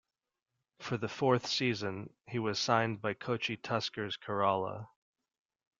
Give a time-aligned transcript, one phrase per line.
[0.79, 4.87] For the fourth season, he was signed by Kochi Tuskers Kerala.